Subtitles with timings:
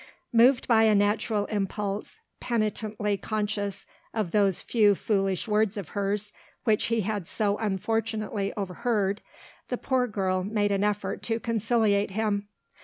[0.33, 3.85] Moved by a natural impulse, penitently conscious
[4.15, 9.21] of those few foolish words of hers which he had so unfortunately overheard,
[9.69, 12.47] the poor girl made an effort to conciliate him.